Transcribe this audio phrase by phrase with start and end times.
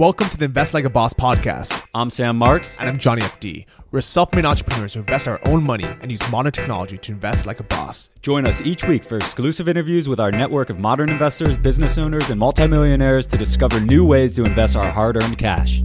[0.00, 1.86] Welcome to the Invest Like a Boss podcast.
[1.94, 2.78] I'm Sam Marks.
[2.78, 3.66] And I'm Johnny FD.
[3.90, 7.44] We're self made entrepreneurs who invest our own money and use modern technology to invest
[7.44, 8.08] like a boss.
[8.22, 12.30] Join us each week for exclusive interviews with our network of modern investors, business owners,
[12.30, 15.82] and multimillionaires to discover new ways to invest our hard earned cash.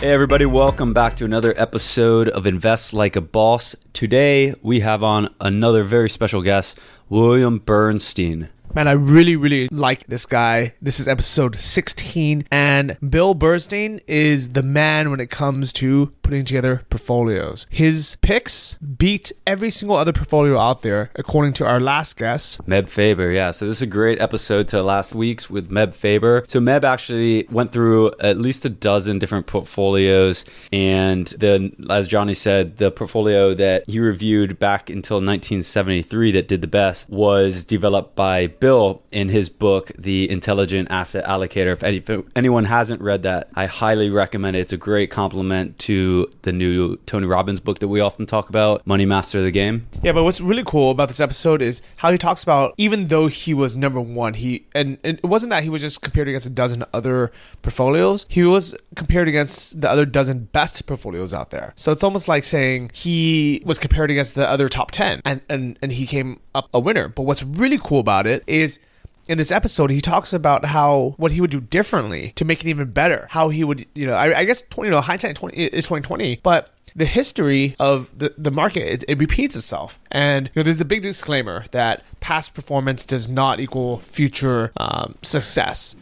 [0.00, 3.76] Hey, everybody, welcome back to another episode of Invest Like a Boss.
[3.92, 6.76] Today, we have on another very special guest,
[7.08, 8.48] William Bernstein.
[8.74, 10.72] Man, I really, really like this guy.
[10.80, 16.46] This is episode 16, and Bill Bernstein is the man when it comes to putting
[16.46, 17.66] together portfolios.
[17.68, 22.88] His picks beat every single other portfolio out there, according to our last guest, Meb
[22.88, 23.30] Faber.
[23.30, 26.44] Yeah, so this is a great episode to last week's with Meb Faber.
[26.48, 32.32] So Meb actually went through at least a dozen different portfolios, and the as Johnny
[32.32, 38.16] said, the portfolio that he reviewed back until 1973 that did the best was developed
[38.16, 41.72] by Bill in his book, The Intelligent Asset Allocator.
[41.72, 44.60] If, any, if anyone hasn't read that, I highly recommend it.
[44.60, 48.86] It's a great complement to the new Tony Robbins book that we often talk about,
[48.86, 49.86] Money Master of the Game.
[50.02, 53.26] Yeah, but what's really cool about this episode is how he talks about even though
[53.26, 56.46] he was number one, he and, and it wasn't that he was just compared against
[56.46, 58.26] a dozen other portfolios.
[58.28, 61.72] He was compared against the other dozen best portfolios out there.
[61.76, 65.78] So it's almost like saying he was compared against the other top ten and, and,
[65.82, 67.08] and he came up a winner.
[67.08, 68.78] But what's really cool about it is
[69.28, 72.68] in this episode, he talks about how what he would do differently to make it
[72.68, 73.26] even better.
[73.30, 76.40] How he would, you know, I, I guess, 20, you know, hindsight 20 is 2020,
[76.42, 79.98] but the history of the, the market it, it, repeats itself.
[80.10, 85.16] And you know there's a big disclaimer that past performance does not equal future um,
[85.22, 85.96] success.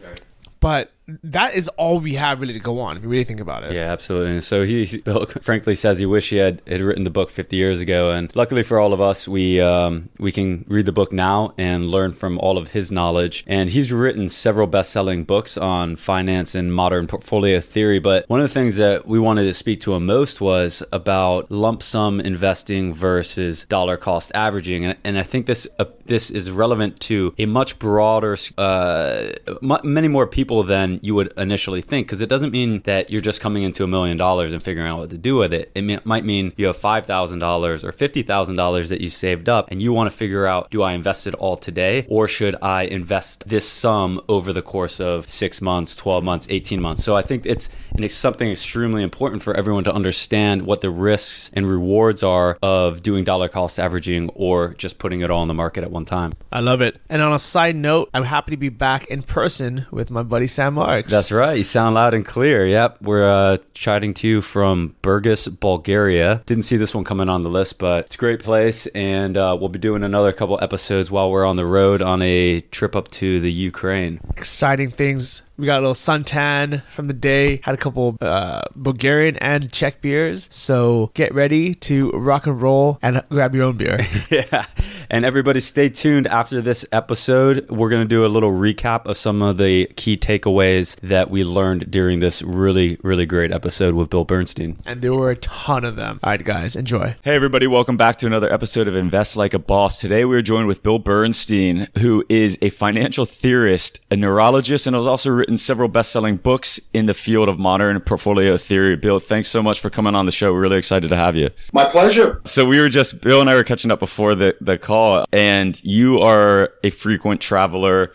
[0.59, 0.91] But
[1.23, 3.71] that is all we have really to go on if you really think about it.
[3.71, 4.31] Yeah, absolutely.
[4.31, 7.55] And so he, Bill, frankly says he wish he had, had written the book 50
[7.55, 8.11] years ago.
[8.11, 11.89] And luckily for all of us, we um, we can read the book now and
[11.89, 13.43] learn from all of his knowledge.
[13.47, 17.99] And he's written several best-selling books on finance and modern portfolio theory.
[17.99, 21.51] But one of the things that we wanted to speak to him most was about
[21.51, 24.85] lump sum investing versus dollar cost averaging.
[24.85, 29.29] And, and I think this uh, this is relevant to a much broader, uh,
[29.63, 33.21] m- many more people than you would initially think because it doesn't mean that you're
[33.21, 35.71] just coming into a million dollars and figuring out what to do with it.
[35.75, 39.93] It may, might mean you have $5,000 or $50,000 that you saved up and you
[39.93, 43.67] want to figure out do I invest it all today or should I invest this
[43.67, 47.03] sum over the course of six months, 12 months, 18 months?
[47.03, 51.49] So I think it's, it's something extremely important for everyone to understand what the risks
[51.53, 55.53] and rewards are of doing dollar cost averaging or just putting it all in the
[55.53, 56.33] market at one time.
[56.51, 56.99] I love it.
[57.09, 60.47] And on a side note, I'm happy to be back in person with my buddy
[60.47, 60.75] Sam
[61.07, 61.57] That's right.
[61.57, 62.65] You sound loud and clear.
[62.65, 63.01] Yep.
[63.01, 66.41] We're uh, chatting to you from Burgas, Bulgaria.
[66.45, 68.87] Didn't see this one coming on the list, but it's a great place.
[68.87, 72.61] And uh, we'll be doing another couple episodes while we're on the road on a
[72.71, 74.19] trip up to the Ukraine.
[74.37, 75.43] Exciting things.
[75.61, 80.01] We got a little suntan from the day, had a couple uh, Bulgarian and Czech
[80.01, 80.47] beers.
[80.51, 83.99] So get ready to rock and roll and grab your own beer.
[84.31, 84.65] yeah.
[85.11, 87.69] And everybody stay tuned after this episode.
[87.69, 91.43] We're going to do a little recap of some of the key takeaways that we
[91.43, 94.79] learned during this really, really great episode with Bill Bernstein.
[94.83, 96.19] And there were a ton of them.
[96.23, 97.13] All right, guys, enjoy.
[97.23, 99.99] Hey, everybody, welcome back to another episode of Invest Like a Boss.
[99.99, 104.95] Today we are joined with Bill Bernstein, who is a financial theorist, a neurologist, and
[104.95, 108.95] has also written several best selling books in the field of modern portfolio theory.
[108.95, 110.53] Bill, thanks so much for coming on the show.
[110.53, 111.49] We're really excited to have you.
[111.73, 112.41] My pleasure.
[112.45, 115.81] So we were just, Bill and I were catching up before the, the call, and
[115.83, 118.11] you are a frequent traveler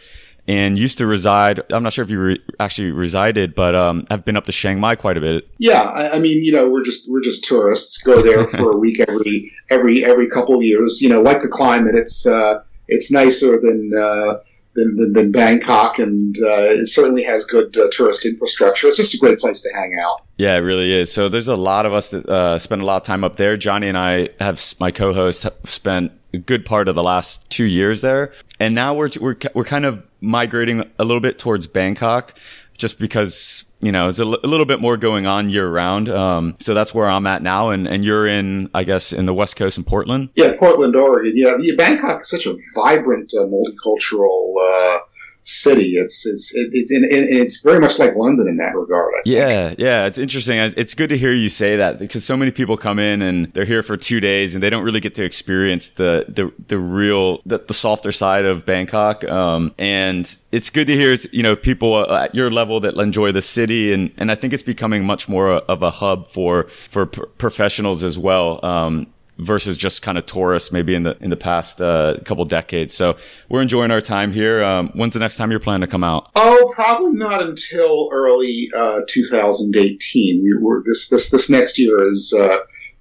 [0.49, 1.61] and used to reside.
[1.73, 4.79] I'm not sure if you re- actually resided, but um, I've been up to Chiang
[4.79, 5.49] Mai quite a bit.
[5.59, 8.03] Yeah, I, I, mean, you know, we're just we're just tourists.
[8.03, 11.01] Go there for a week every every every couple of years.
[11.01, 13.93] You know, like the climate, it's uh, it's nicer than.
[13.97, 14.39] Uh,
[14.77, 18.87] than, than, Bangkok, and uh, it certainly has good uh, tourist infrastructure.
[18.89, 20.23] It's just a great place to hang out.
[20.37, 21.13] Yeah, it really is.
[21.13, 23.57] So there's a lot of us that uh, spend a lot of time up there.
[23.57, 28.03] Johnny and I have my co-host spent a good part of the last two years
[28.03, 32.39] there, and now we're we're we're kind of migrating a little bit towards Bangkok,
[32.77, 36.09] just because you know, there's a, l- a little bit more going on year round.
[36.09, 37.71] Um, so that's where I'm at now.
[37.71, 40.31] And, and you're in, I guess, in the West Coast in Portland?
[40.35, 41.35] Yeah, Portland, Oregon.
[41.37, 41.55] Yeah.
[41.61, 44.99] yeah Bangkok is such a vibrant, uh, multicultural, uh,
[45.47, 45.97] city.
[45.97, 49.15] It's it's it's and it's very much like London in that regard.
[49.25, 50.59] Yeah, yeah, it's interesting.
[50.59, 53.65] It's good to hear you say that because so many people come in and they're
[53.65, 57.41] here for two days and they don't really get to experience the the the real
[57.47, 59.25] the, the softer side of Bangkok.
[59.25, 63.43] Um, and it's good to hear you know people at your level that enjoy the
[63.43, 68.03] city and and I think it's becoming much more of a hub for for professionals
[68.03, 68.65] as well.
[68.65, 69.07] Um,
[69.39, 72.95] versus just kind of tourists maybe in the in the past uh, couple decades.
[72.95, 73.17] So
[73.49, 74.63] we're enjoying our time here.
[74.63, 76.31] Um, when's the next time you're planning to come out?
[76.35, 80.43] Oh, probably not until early uh, 2018.
[80.43, 82.35] We were, this this this next year is.
[82.37, 82.59] Uh,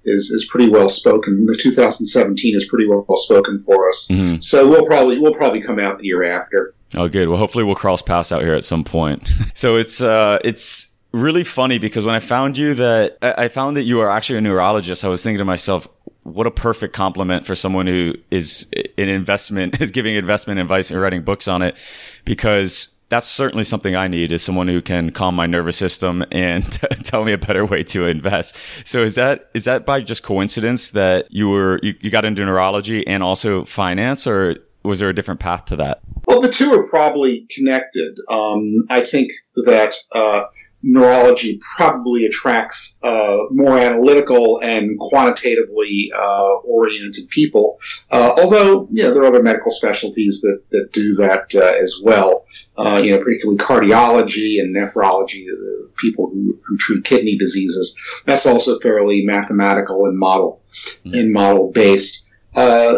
[0.08, 1.46] is, is pretty well spoken.
[1.46, 4.06] The 2017 is pretty well spoken for us.
[4.08, 4.38] Mm-hmm.
[4.38, 6.74] So we'll probably we'll probably come out the year after.
[6.94, 7.28] Oh, good.
[7.28, 9.28] Well, hopefully we'll cross paths out here at some point.
[9.54, 13.84] so it's uh, it's really funny because when I found you that I found that
[13.84, 15.88] you are actually a neurologist, I was thinking to myself,
[16.26, 21.00] what a perfect compliment for someone who is in investment, is giving investment advice and
[21.00, 21.76] writing books on it,
[22.24, 26.70] because that's certainly something I need is someone who can calm my nervous system and
[27.04, 28.58] tell me a better way to invest.
[28.84, 32.44] So is that is that by just coincidence that you were you, you got into
[32.44, 36.00] neurology and also finance, or was there a different path to that?
[36.26, 38.18] Well, the two are probably connected.
[38.28, 39.30] Um, I think
[39.64, 40.44] that uh,
[40.86, 47.78] neurology probably attracts uh, more analytical and quantitatively uh, oriented people.
[48.12, 52.00] Uh, although, you know, there are other medical specialties that, that do that uh, as
[52.02, 52.46] well.
[52.78, 57.98] Uh, you know, particularly cardiology and nephrology, uh, people who, who treat kidney diseases.
[58.24, 60.62] That's also fairly mathematical and model
[61.04, 61.18] mm-hmm.
[61.18, 62.28] and model based.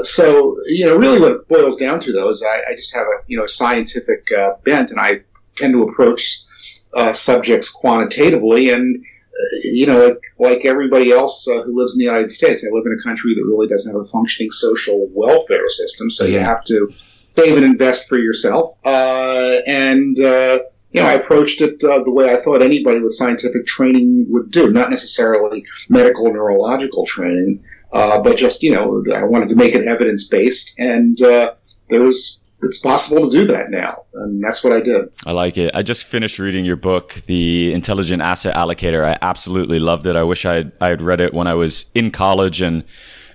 [0.02, 3.06] so, you know, really what it boils down to, though, is I, I just have
[3.06, 4.28] a, you know, a scientific
[4.62, 5.22] bent, and I
[5.56, 6.44] tend to approach
[6.94, 8.70] uh, subjects quantitatively.
[8.70, 12.64] And, uh, you know, like, like everybody else uh, who lives in the United States,
[12.64, 16.10] I live in a country that really doesn't have a functioning social welfare system.
[16.10, 16.92] So you have to
[17.32, 18.68] save and invest for yourself.
[18.84, 20.60] Uh, and, uh,
[20.92, 24.50] you know, I approached it uh, the way I thought anybody with scientific training would
[24.50, 27.62] do, not necessarily medical neurological training,
[27.92, 30.78] but just, you know, I wanted to make it evidence based.
[30.80, 34.04] And there was it's possible to do that now.
[34.14, 35.10] And that's what I did.
[35.26, 35.70] I like it.
[35.74, 39.04] I just finished reading your book, The Intelligent Asset Allocator.
[39.04, 40.16] I absolutely loved it.
[40.16, 42.84] I wish I had, I had read it when I was in college and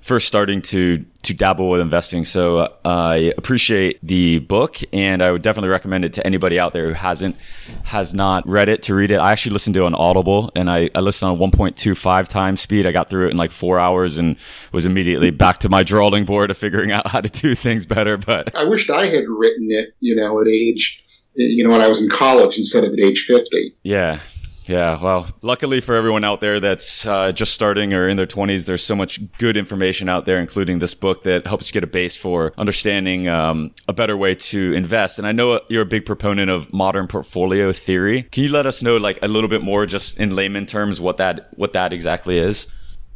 [0.03, 2.25] first starting to to dabble with investing.
[2.25, 6.73] So uh, I appreciate the book, and I would definitely recommend it to anybody out
[6.73, 7.37] there who hasn't
[7.83, 9.15] has not read it to read it.
[9.15, 12.85] I actually listened to it on Audible, and I, I listened on 1.25 times speed.
[12.85, 14.35] I got through it in like four hours, and
[14.73, 18.17] was immediately back to my drawing board of figuring out how to do things better.
[18.17, 20.99] But I wished I had written it, you know, at age
[21.35, 23.75] you know, when I was in college instead of at age 50.
[23.81, 24.19] Yeah.
[24.65, 28.65] Yeah, well, luckily for everyone out there that's uh, just starting or in their 20s,
[28.65, 31.87] there's so much good information out there, including this book that helps you get a
[31.87, 35.19] base for understanding um, a better way to invest.
[35.19, 38.23] And I know you're a big proponent of modern portfolio theory.
[38.23, 41.17] Can you let us know, like, a little bit more, just in layman terms, what
[41.17, 42.67] that what that exactly is?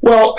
[0.01, 0.37] Well,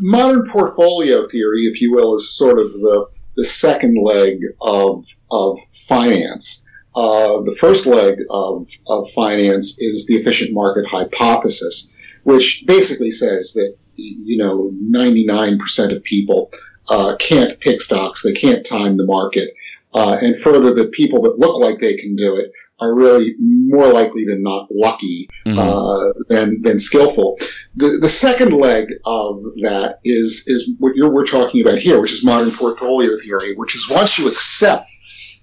[0.00, 5.58] modern portfolio theory, if you will, is sort of the the second leg of of
[5.70, 6.64] finance.
[6.96, 11.90] Uh, the first leg of, of finance is the efficient market hypothesis,
[12.22, 16.50] which basically says that, you know, 99% of people
[16.90, 19.54] uh, can't pick stocks, they can't time the market.
[19.92, 22.50] Uh, and further, the people that look like they can do it
[22.80, 25.58] are really more likely than not lucky mm-hmm.
[25.58, 27.36] uh, than than skillful.
[27.76, 32.12] The the second leg of that is is what you're we're talking about here, which
[32.12, 34.90] is modern portfolio theory, which is once you accept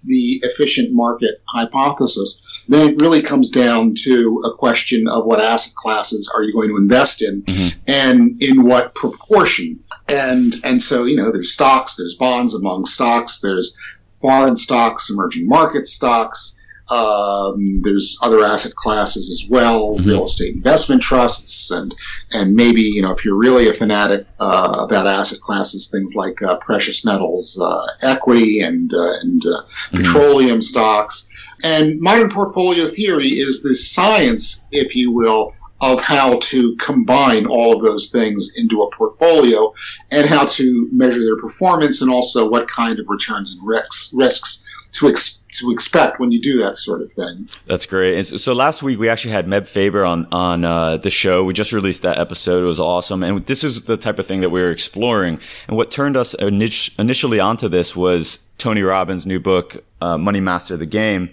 [0.04, 5.74] the efficient market hypothesis, then it really comes down to a question of what asset
[5.76, 7.80] classes are you going to invest in mm-hmm.
[7.88, 9.76] and in what proportion.
[10.08, 13.76] And, and so, you know, there's stocks, there's bonds among stocks, there's
[14.22, 16.58] foreign stocks, emerging market stocks,
[16.92, 20.10] um, there's other asset classes as well, mm-hmm.
[20.10, 21.96] real estate investment trusts, and
[22.34, 26.42] and maybe you know if you're really a fanatic uh, about asset classes, things like
[26.42, 29.98] uh, precious metals, uh, equity, and uh, and uh, mm-hmm.
[29.98, 31.30] petroleum stocks.
[31.64, 37.76] And modern portfolio theory is the science, if you will, of how to combine all
[37.76, 39.74] of those things into a portfolio
[40.12, 44.66] and how to measure their performance and also what kind of returns and risks risks
[44.94, 47.48] to ex- to expect when you do that sort of thing.
[47.66, 48.16] That's great.
[48.16, 51.44] And so, so last week we actually had Meb Faber on on uh, the show.
[51.44, 52.64] We just released that episode.
[52.64, 55.40] It was awesome, and this is the type of thing that we were exploring.
[55.68, 60.78] And what turned us initially onto this was Tony Robbins' new book, uh, Money Master
[60.78, 61.32] the Game.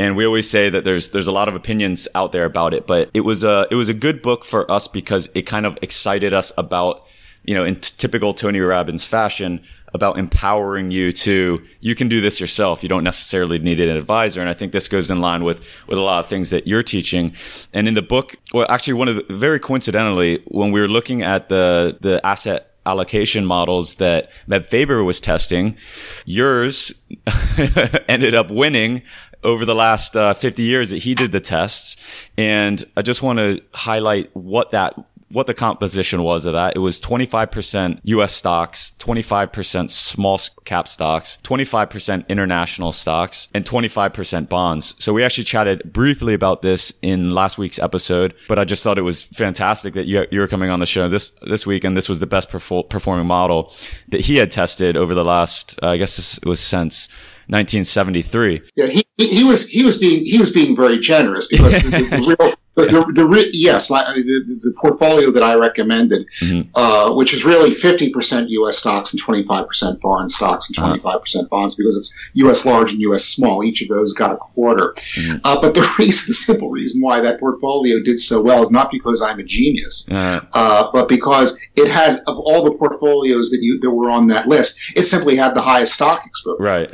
[0.00, 2.86] And we always say that there's there's a lot of opinions out there about it,
[2.86, 5.76] but it was a it was a good book for us because it kind of
[5.82, 7.04] excited us about
[7.44, 12.22] you know in t- typical Tony Robbins fashion about empowering you to you can do
[12.22, 12.82] this yourself.
[12.82, 14.40] You don't necessarily need an advisor.
[14.40, 16.82] And i think this goes in line with with a lot of things that you're
[16.82, 17.34] teaching.
[17.74, 21.20] And in the book well actually one of the very coincidentally when we were looking
[21.22, 25.76] at the the asset allocation models that Meb Faber was testing,
[26.24, 26.94] yours
[28.08, 29.02] ended up winning
[29.42, 31.96] over the last uh, 50 years that he did the tests.
[32.36, 34.94] And I just want to highlight what that
[35.30, 36.74] what the composition was of that.
[36.76, 44.94] It was 25% US stocks, 25% small cap stocks, 25% international stocks, and 25% bonds.
[44.98, 48.98] So we actually chatted briefly about this in last week's episode, but I just thought
[48.98, 51.84] it was fantastic that you, you were coming on the show this, this week.
[51.84, 53.72] And this was the best perfor- performing model
[54.08, 57.08] that he had tested over the last, uh, I guess this was since
[57.46, 58.62] 1973.
[58.76, 62.36] Yeah, he, he was he was being he was being very generous because the, the,
[62.38, 66.70] the the, the, the, yes, my, the, the portfolio that I recommended, mm-hmm.
[66.74, 68.78] uh, which is really 50% U.S.
[68.78, 71.46] stocks and 25% foreign stocks and 25% uh-huh.
[71.50, 72.66] bonds because it's U.S.
[72.66, 73.24] large and U.S.
[73.24, 73.64] small.
[73.64, 74.92] Each of those got a quarter.
[74.96, 75.38] Mm-hmm.
[75.44, 78.90] Uh, but the reason, the simple reason why that portfolio did so well is not
[78.90, 80.40] because I'm a genius, uh-huh.
[80.52, 84.48] uh, but because it had, of all the portfolios that you that were on that
[84.48, 86.62] list, it simply had the highest stock exposure.
[86.62, 86.90] Right.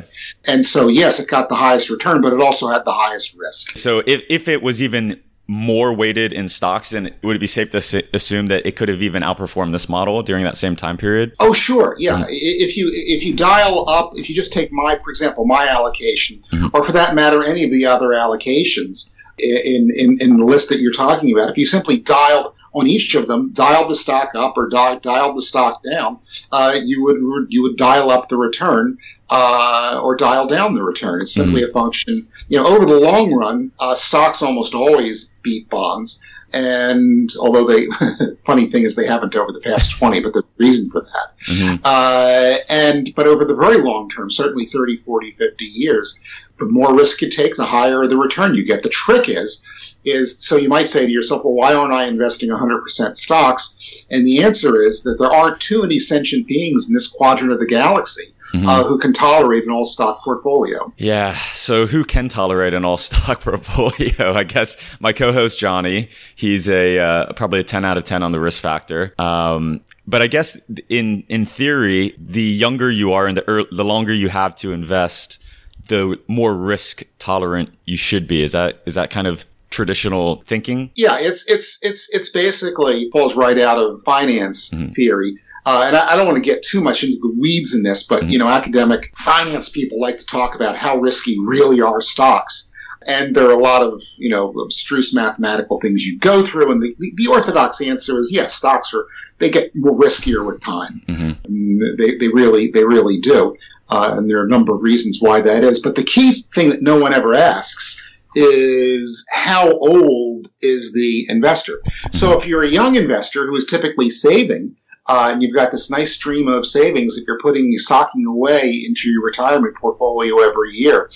[0.47, 3.77] And so, yes, it got the highest return, but it also had the highest risk.
[3.77, 7.71] So if, if it was even more weighted in stocks, then would it be safe
[7.71, 11.33] to assume that it could have even outperformed this model during that same time period?
[11.39, 12.15] Oh, sure, yeah.
[12.15, 12.25] Mm-hmm.
[12.29, 16.43] If you if you dial up, if you just take my, for example, my allocation,
[16.51, 16.67] mm-hmm.
[16.73, 20.79] or for that matter, any of the other allocations in, in in the list that
[20.79, 24.57] you're talking about, if you simply dialed on each of them, dialed the stock up
[24.57, 26.19] or di- dialed the stock down,
[26.51, 28.97] uh, you would you would dial up the return
[29.29, 31.21] uh, or dial down the return.
[31.21, 31.69] It's simply mm-hmm.
[31.69, 32.27] a function.
[32.49, 36.21] You know, over the long run, uh, stocks almost always beat bonds.
[36.53, 37.87] And although they,
[38.45, 41.37] funny thing is they haven't over the past 20, but the reason for that.
[41.39, 41.75] Mm-hmm.
[41.83, 46.19] Uh, and, but over the very long term, certainly 30, 40, 50 years,
[46.57, 48.81] the more risk you take, the higher the return you get.
[48.81, 52.49] The trick is, is so you might say to yourself, well, why aren't I investing
[52.49, 54.05] 100% stocks?
[54.09, 57.59] And the answer is that there aren't too many sentient beings in this quadrant of
[57.59, 58.67] the galaxy mm-hmm.
[58.67, 60.91] uh, who can tolerate an all stock portfolio.
[60.97, 61.35] Yeah.
[61.53, 64.33] So who can tolerate an all stock portfolio?
[64.33, 68.31] I guess my co-host Johnny, he's a uh, probably a 10 out of 10 on
[68.31, 69.13] the risk factor.
[69.19, 73.85] Um, but I guess in in theory, the younger you are and the early, the
[73.85, 75.39] longer you have to invest,
[75.87, 78.41] the more risk tolerant you should be.
[78.41, 80.91] Is that is that kind of traditional thinking?
[80.95, 84.85] Yeah, it's it's it's it's basically falls right out of finance mm-hmm.
[84.85, 85.37] theory.
[85.67, 88.07] Uh, and I, I, don't want to get too much into the weeds in this,
[88.07, 88.29] but mm-hmm.
[88.29, 92.71] you know, academic finance people like to talk about how risky really are stocks.
[93.05, 96.81] And there are a lot of you know abstruse mathematical things you go through, and
[96.81, 99.07] the, the orthodox answer is yes, stocks are
[99.39, 101.01] they get more riskier with time.
[101.09, 101.95] Mm-hmm.
[101.97, 103.53] They, they really they really do,
[103.89, 105.81] uh, and there are a number of reasons why that is.
[105.81, 111.81] But the key thing that no one ever asks is how old is the investor?
[112.13, 114.73] So if you're a young investor who is typically saving
[115.07, 119.09] uh, and you've got this nice stream of savings that you're putting, socking away into
[119.09, 121.09] your retirement portfolio every year.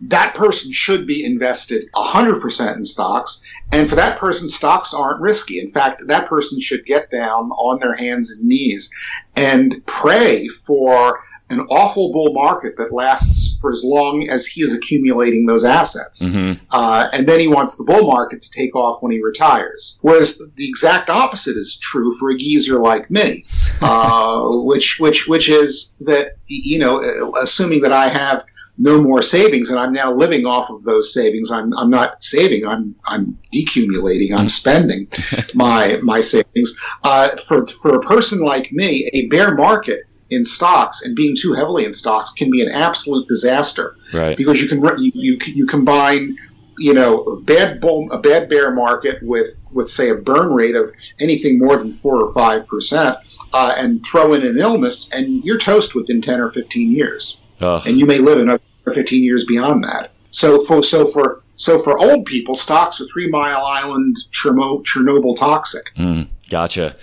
[0.00, 3.42] That person should be invested 100% in stocks.
[3.72, 5.58] And for that person, stocks aren't risky.
[5.58, 8.90] In fact, that person should get down on their hands and knees
[9.36, 11.20] and pray for
[11.50, 16.28] an awful bull market that lasts for as long as he is accumulating those assets.
[16.28, 16.64] Mm-hmm.
[16.70, 19.98] Uh, and then he wants the bull market to take off when he retires.
[20.00, 23.44] Whereas the exact opposite is true for a geezer like me,
[23.82, 27.02] uh, which, which, which is that, you know,
[27.42, 28.44] assuming that I have
[28.76, 31.50] no more savings and I'm now living off of those savings.
[31.50, 32.66] I'm, I'm not saving.
[32.66, 34.32] I'm, I'm decumulating.
[34.32, 34.48] I'm mm-hmm.
[34.48, 35.08] spending
[35.54, 36.76] my, my savings.
[37.04, 41.52] Uh, for, for a person like me, a bear market in stocks and being too
[41.52, 43.96] heavily in stocks can be an absolute disaster.
[44.12, 44.36] Right.
[44.36, 46.36] Because you can you you, you combine
[46.78, 50.74] you know a bad bull, a bad bear market with with say a burn rate
[50.74, 50.90] of
[51.20, 53.16] anything more than four or five percent,
[53.52, 57.82] uh, and throw in an illness, and you're toast within ten or fifteen years, Ugh.
[57.86, 58.62] and you may live another
[58.92, 60.10] fifteen years beyond that.
[60.30, 65.84] So for so for so for old people, stocks are Three Mile Island Chernobyl toxic.
[65.96, 66.96] Mm, gotcha.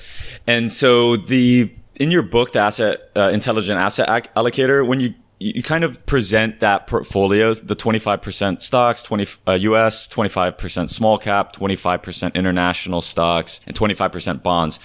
[0.48, 5.64] And so the in your book, the asset uh, intelligent asset allocator, when you you
[5.64, 12.36] kind of present that portfolio, the 25% stocks, 20 uh, US, 25% small cap, 25%
[12.36, 14.80] international stocks, and 25% bonds.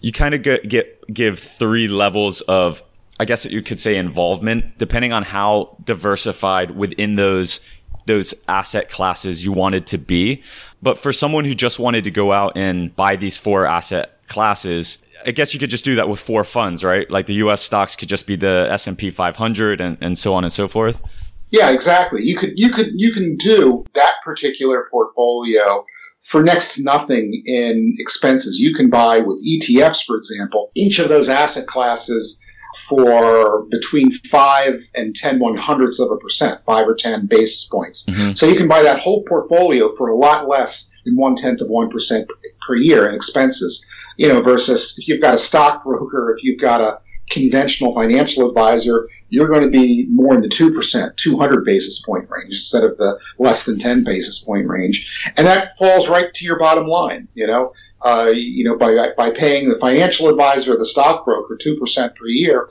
[0.00, 2.82] You kind of get, get give three levels of
[3.20, 7.60] I guess you could say involvement, depending on how diversified within those
[8.06, 10.42] those asset classes you wanted to be.
[10.80, 15.02] But for someone who just wanted to go out and buy these four asset classes,
[15.28, 17.08] I guess you could just do that with four funds, right?
[17.10, 17.60] Like the U.S.
[17.60, 20.66] stocks could just be the S and P 500, and, and so on and so
[20.66, 21.02] forth.
[21.50, 22.22] Yeah, exactly.
[22.22, 25.84] You could you could you can do that particular portfolio
[26.22, 28.58] for next to nothing in expenses.
[28.58, 30.70] You can buy with ETFs, for example.
[30.74, 32.42] Each of those asset classes
[32.88, 38.06] for between five and ten one hundredths of a percent, five or 10 basis points.
[38.06, 38.36] Mhm.
[38.36, 41.68] So you can buy that whole portfolio for a lot less than one tenth of
[41.68, 42.26] 1%
[42.66, 43.86] per year in expenses,
[44.18, 49.08] you know, versus if you've got a stockbroker, if you've got a conventional financial advisor,
[49.28, 53.18] you're going to be more in the 2%, 200 basis point range instead of the
[53.38, 55.30] less than 10 basis point range.
[55.36, 57.72] And that falls right to your bottom line, you know.
[58.00, 62.26] Uh, you know, by by paying the financial advisor or the stockbroker two percent per
[62.28, 62.68] year,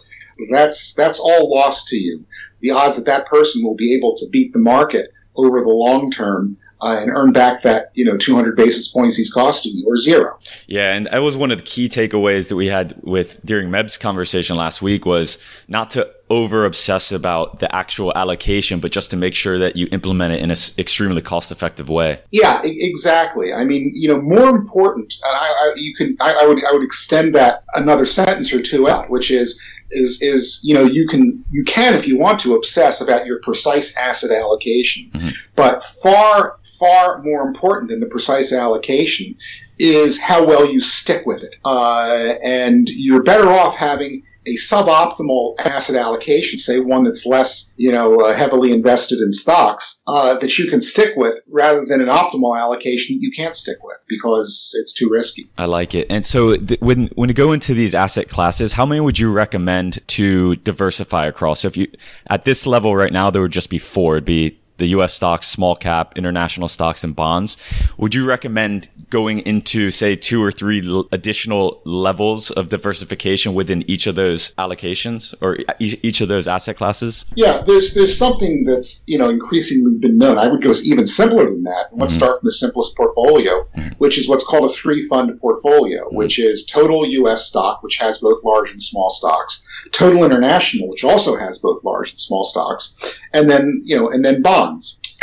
[0.49, 2.25] that's that's all lost to you.
[2.61, 6.11] The odds that that person will be able to beat the market over the long
[6.11, 9.97] term uh, and earn back that you know 200 basis points he's costing you or
[9.97, 10.37] zero.
[10.67, 13.97] Yeah, and that was one of the key takeaways that we had with during Meb's
[13.97, 19.17] conversation last week was not to over obsess about the actual allocation, but just to
[19.17, 22.19] make sure that you implement it in an extremely cost effective way.
[22.31, 23.53] Yeah, exactly.
[23.53, 26.71] I mean, you know, more important, and I, I you can, I, I would, I
[26.73, 31.07] would extend that another sentence or two out, which is, is, is, you know, you
[31.07, 35.33] can, you can, if you want to, obsess about your precise asset allocation, Mhm.
[35.55, 39.33] but far, far more important than the precise allocation
[39.79, 41.55] is how well you stick with it.
[41.63, 47.91] Uh, and you're better off having a suboptimal asset allocation, say one that's less, you
[47.91, 52.07] know, uh, heavily invested in stocks, uh, that you can stick with rather than an
[52.07, 55.47] optimal allocation you can't stick with because it's too risky.
[55.57, 56.07] I like it.
[56.09, 59.31] And so th- when when you go into these asset classes, how many would you
[59.31, 61.61] recommend to diversify across?
[61.61, 61.87] So if you
[62.29, 64.15] at this level right now, there would just be four.
[64.15, 65.13] It'd be the U.S.
[65.13, 67.57] stocks, small cap, international stocks, and bonds.
[67.97, 73.83] Would you recommend going into say two or three l- additional levels of diversification within
[73.89, 77.25] each of those allocations or e- each of those asset classes?
[77.35, 80.37] Yeah, there's there's something that's you know increasingly been known.
[80.37, 81.87] I would go even simpler than that.
[81.93, 82.17] Let's Mhm.
[82.17, 83.65] start from the simplest portfolio,
[83.97, 87.47] which is what's called a three fund portfolio, which is total U.S.
[87.47, 92.11] stock, which has both large and small stocks, total international, which also has both large
[92.11, 94.66] and small stocks, and then you know and then bonds.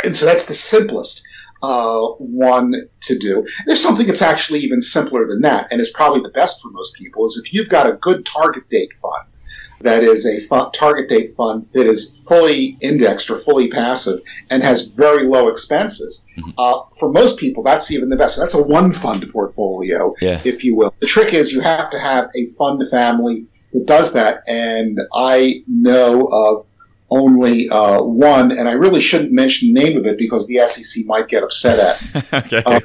[0.03, 1.25] And so that's the simplest
[1.63, 3.45] uh, one to do.
[3.65, 6.95] There's something that's actually even simpler than that, and is probably the best for most
[6.95, 7.25] people.
[7.25, 9.27] Is if you've got a good target date fund
[9.81, 14.87] that is a target date fund that is fully indexed or fully passive and has
[14.87, 16.25] very low expenses.
[16.37, 16.53] Mhm.
[16.57, 18.37] Uh, for most people, that's even the best.
[18.37, 20.41] That's a one fund portfolio, Yeah.
[20.43, 20.93] if you will.
[21.01, 25.63] The trick is you have to have a fund family that does that, and I
[25.67, 26.65] know of
[27.09, 31.05] only uh, one, and I really shouldn't mention the name of it because the SEC
[31.05, 32.63] might get upset at okay.
[32.65, 32.79] uh,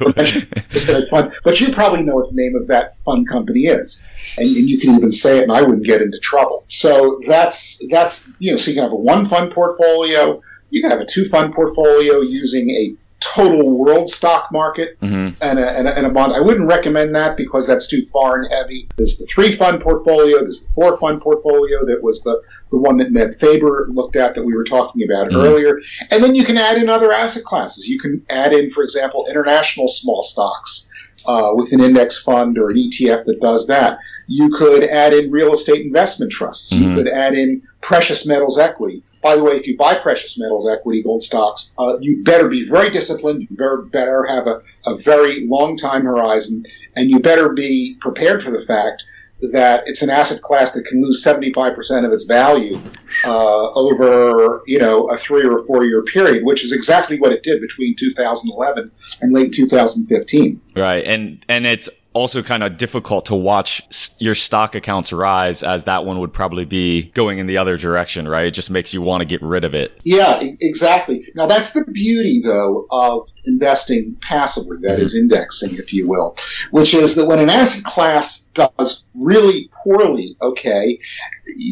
[0.71, 1.33] specific fund.
[1.43, 4.05] But you probably know what the name of that fund company is,
[4.37, 6.65] and, and you can even say it, and I wouldn't get into trouble.
[6.69, 10.91] So that's that's you know, so you can have a one fund portfolio, you can
[10.91, 15.35] have a two fund portfolio using a total world stock market Mhm.
[15.43, 16.33] and a, and, a, and a bond.
[16.33, 18.89] I wouldn't recommend that because that's too foreign heavy.
[18.97, 20.39] There's the three fund portfolio.
[20.41, 24.35] There's the four fund portfolio that was the, the one that Meb Faber looked at
[24.35, 25.45] that we were talking about Mhm.
[25.45, 25.79] earlier.
[26.11, 27.87] And then you can add in other asset classes.
[27.89, 30.89] You can add in, for example, international small stocks
[31.27, 33.99] uh, with an index fund or an ETF that does that.
[34.33, 36.73] You could add in real estate investment trusts.
[36.73, 36.83] Mhm.
[36.83, 39.03] You could add in precious metals equity.
[39.23, 42.65] By the way, if you buy precious metals equity, gold stocks, uh, you better be
[42.71, 43.49] very disciplined.
[43.51, 46.63] You better, better have a, a very long time horizon,
[46.95, 49.05] and you better be prepared for the fact
[49.53, 52.81] that it's an asset class that can lose 75% of its value
[53.25, 57.43] uh, over, you know, a three or four year period, which is exactly what it
[57.43, 60.61] did between 2011 and late 2015.
[60.77, 63.83] Right, and and it's also kind of difficult to watch
[64.19, 68.27] your stock accounts rise as that one would probably be going in the other direction,
[68.27, 68.47] right?
[68.47, 70.01] It just makes you want to get rid of it.
[70.05, 71.25] Yeah, e- exactly.
[71.35, 74.79] Now that's the beauty, though, of investing passively.
[74.83, 75.25] That is mm-hmm.
[75.25, 76.37] indexing, if you will,
[76.71, 80.99] which is that when an asset class does really poorly, okay,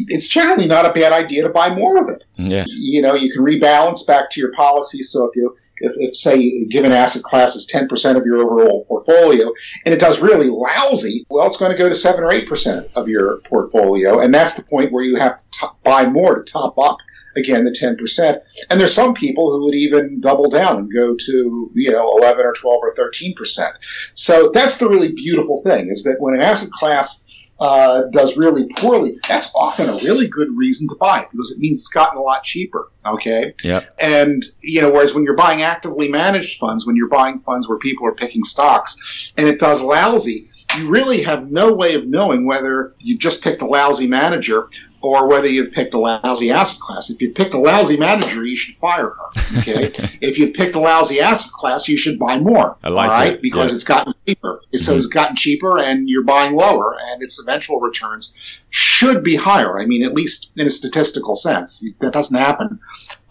[0.07, 2.23] it's generally not a bad idea to buy more of it.
[2.35, 5.03] Yeah, You know, you can rebalance back to your policy.
[5.03, 8.83] So if you if, if say a given asset class is 10% of your overall
[8.89, 9.49] portfolio
[9.85, 13.07] and it does really lousy, well, it's going to go to 7 or 8% of
[13.07, 14.19] your portfolio.
[14.19, 16.97] And that's the point where you have to to buy more to top up
[17.35, 18.67] again the 10%.
[18.69, 22.45] And there's some people who would even double down and go to, you know, 11
[22.45, 23.69] or 12 or 13%.
[24.13, 27.25] So that's the really beautiful thing is that when an asset class
[27.59, 31.59] uh, does really poorly, that's often a really good reason to buy it because it
[31.59, 32.89] means it's gotten a lot cheaper.
[33.05, 33.53] Okay.
[33.63, 33.97] Yep.
[34.01, 37.77] And, you know, whereas when you're buying actively managed funds, when you're buying funds where
[37.77, 42.45] people are picking stocks and it does lousy, you really have no way of knowing
[42.45, 44.69] whether you've just picked a lousy manager
[45.01, 47.09] or whether you've picked a lousy asset class.
[47.09, 49.59] If you've picked a lousy manager, you should fire her.
[49.59, 49.85] Okay.
[50.21, 52.77] if you've picked a lousy asset class, you should buy more.
[52.83, 53.41] I like all right, it.
[53.41, 53.75] because Yeah.
[53.75, 54.61] it's gotten cheaper.
[54.73, 55.13] So it's mm-hmm.
[55.13, 59.79] gotten cheaper, and you're buying lower, and its eventual returns should be higher.
[59.79, 62.79] I mean, at least in a statistical sense, that doesn't happen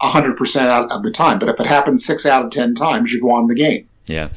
[0.00, 1.38] hundred percent out of the time.
[1.38, 3.88] But if it happens six out of ten times, you've won the game.
[4.08, 4.30] Yeah.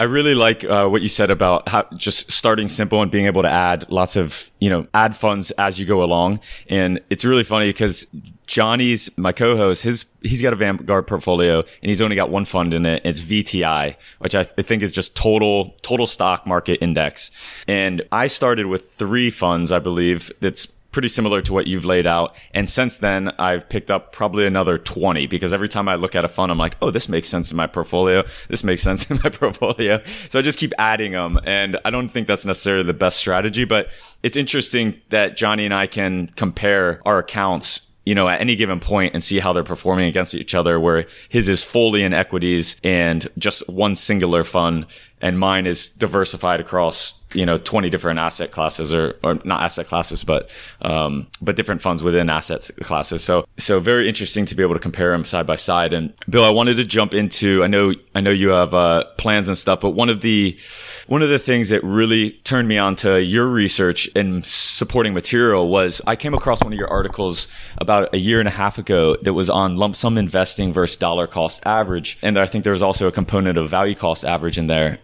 [0.00, 3.42] I really like uh, what you said about how just starting simple and being able
[3.42, 6.40] to add lots of, you know, add funds as you go along.
[6.68, 8.06] And it's really funny because
[8.46, 12.72] Johnny's, my co-host, his, he's got a Vanguard portfolio and he's only got one fund
[12.72, 13.02] in it.
[13.04, 17.30] It's VTI, which I think is just total, total stock market index.
[17.68, 20.32] And I started with three funds, I believe.
[20.40, 22.36] That's pretty similar to what you've laid out.
[22.52, 26.24] And since then, I've picked up probably another 20 because every time I look at
[26.24, 28.24] a fund, I'm like, oh, this makes sense in my portfolio.
[28.48, 30.00] This makes sense in my portfolio.
[30.28, 31.40] So I just keep adding them.
[31.44, 33.88] And I don't think that's necessarily the best strategy, but
[34.22, 38.80] it's interesting that Johnny and I can compare our accounts you know, at any given
[38.80, 42.76] point and see how they're performing against each other, where his is fully in equities
[42.82, 44.86] and just one singular fund,
[45.22, 49.86] and mine is diversified across, you know, 20 different asset classes or, or not asset
[49.86, 50.50] classes, but,
[50.82, 53.22] um, but different funds within asset classes.
[53.22, 55.92] So, so very interesting to be able to compare them side by side.
[55.92, 59.46] And Bill, I wanted to jump into, I know, I know you have, uh, plans
[59.46, 60.58] and stuff, but one of the,
[61.06, 65.68] one of the things that really turned me on to your research and supporting material
[65.68, 67.46] was I came across one of your articles
[67.78, 71.28] about a year and a half ago that was on lump sum investing versus dollar
[71.28, 72.18] cost average.
[72.22, 74.98] And I think there was also a component of value cost average in there.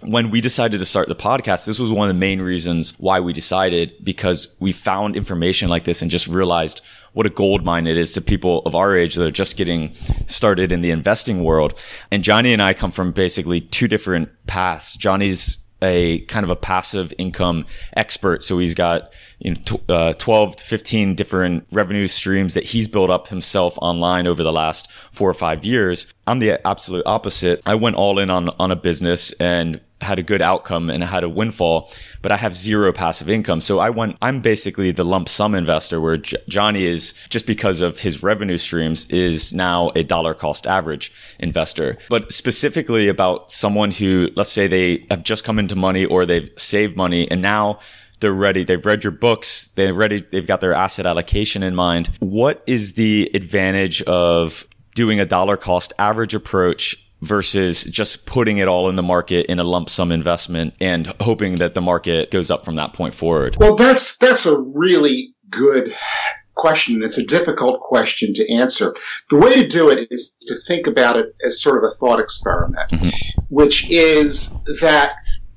[0.00, 3.20] When we decided to start the podcast, this was one of the main reasons why
[3.20, 6.82] we decided because we found information like this and just realized
[7.12, 9.94] what a gold mine it is to people of our age that are just getting
[10.26, 11.82] started in the investing world.
[12.10, 14.96] And Johnny and I come from basically two different paths.
[14.96, 17.66] Johnny's a kind of a passive income
[17.96, 18.42] expert.
[18.42, 23.10] So he's got you know, uh, 12 to 15 different revenue streams that he's built
[23.10, 26.12] up himself online over the last four or five years.
[26.26, 27.62] I'm the absolute opposite.
[27.66, 31.24] I went all in on, on a business and had a good outcome and had
[31.24, 33.60] a windfall, but I have zero passive income.
[33.60, 37.80] So I went, I'm basically the lump sum investor where J- Johnny is just because
[37.80, 41.98] of his revenue streams is now a dollar cost average investor.
[42.08, 46.50] But specifically about someone who, let's say they have just come into money or they've
[46.56, 47.78] saved money and now
[48.20, 48.64] they're ready.
[48.64, 49.68] They've read your books.
[49.76, 50.22] They're ready.
[50.30, 52.10] They've got their asset allocation in mind.
[52.20, 58.68] What is the advantage of doing a dollar cost average approach versus just putting it
[58.68, 62.50] all in the market in a lump sum investment and hoping that the market goes
[62.50, 63.56] up from that point forward?
[63.58, 65.94] Well, that's that's a really good
[66.54, 67.02] question.
[67.02, 68.94] It's a difficult question to answer.
[69.30, 72.20] The way to do it is to think about it as sort of a thought
[72.20, 73.40] experiment, mm-hmm.
[73.48, 75.14] which is that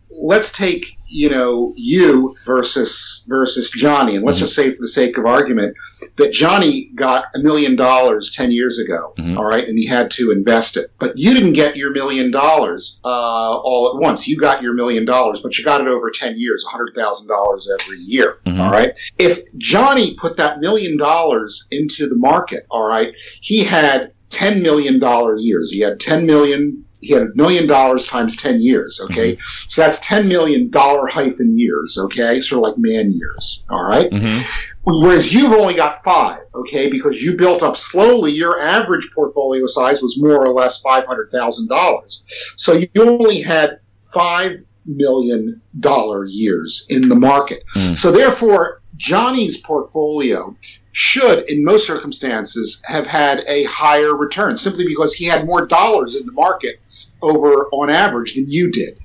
[0.09, 5.17] let's take you know you versus versus Johnny, and let's just say for the sake
[5.17, 5.75] of argument
[6.17, 10.31] that Johnny got a million dollars ten years ago, all right, and he had to
[10.31, 14.27] invest it, but you didn't get your million dollars uh, all at once.
[14.27, 17.69] You got your million dollars, but you got it over ten years, hundred thousand dollars
[17.79, 18.97] every year, all right.
[19.19, 24.99] If Johnny put that million dollars into the market, all right, he had ten million
[24.99, 25.71] dollar years.
[25.71, 29.33] He had ten million he had a million dollars times 10 years okay?
[29.33, 29.67] Mm-hmm.
[29.69, 32.41] So that's 10 million dollar hyphen years okay?
[32.41, 34.09] Sort of like man years all right?
[34.09, 35.01] Mm-hmm.
[35.01, 36.89] whereas you've only got five okay?
[36.89, 42.23] Because you built up slowly your average portfolio size was more or less $500000
[42.57, 43.79] so you only had
[44.13, 47.63] five million dollar years in the market.
[47.75, 47.95] Mm.
[47.95, 50.55] So therefore johnny's portfolio
[50.93, 56.15] should, in most circumstances, have had a higher return simply because he had more dollars
[56.15, 56.79] in the market
[57.21, 58.97] over on average than you did.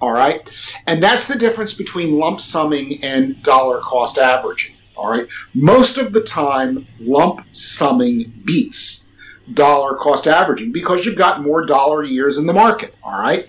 [0.00, 0.48] All right.
[0.86, 4.74] And that's the difference between lump summing and dollar cost averaging.
[4.96, 5.26] All right.
[5.54, 9.08] Most of the time, lump summing beats
[9.54, 12.94] dollar cost averaging because you've got more dollar years in the market.
[13.04, 13.48] All right?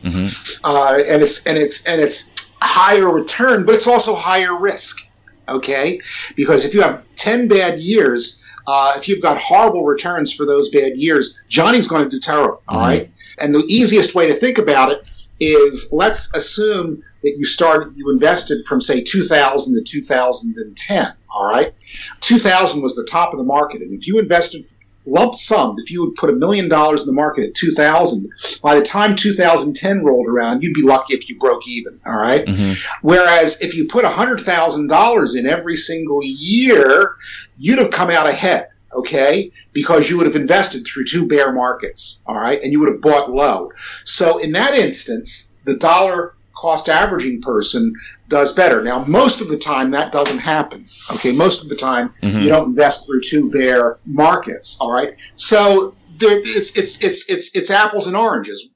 [0.63, 5.09] uh, and it's and it's and it's higher return, but it's also higher risk
[5.49, 5.99] okay?
[6.35, 10.69] Because if you have 10 bad years, uh, if you've got horrible returns for those
[10.69, 13.11] bad years, Johnny's going to do terrible, all right?
[13.41, 15.03] And the easiest way to think about it
[15.39, 21.73] is let's assume that you started, you invested from, say, 2000 to 2010, all right?
[22.21, 23.81] 2000 was the top of the market.
[23.81, 24.63] And if you invested
[25.05, 28.29] lump sum, if you would put a million dollars in the market at 2000,
[28.61, 32.45] by the time 2010 rolled around, you'd be lucky if you broke even, all right?
[32.45, 32.73] Mm-hmm.
[33.01, 37.15] Whereas if you put $100,000 in every single year,
[37.57, 39.51] you'd have come out ahead, okay?
[39.73, 42.61] Because you would have invested through two bear markets, all right?
[42.61, 43.71] And you would have bought low.
[44.05, 47.93] So in that instance, the dollar cost averaging person
[48.31, 48.81] does better.
[48.81, 50.83] Now, most of the time that doesn't happen.
[51.13, 52.39] Okay, most of the time mm-hmm.
[52.39, 54.77] you don't invest through two bear markets.
[54.81, 58.69] All right, so there, it's it's it's it's it's apples and oranges.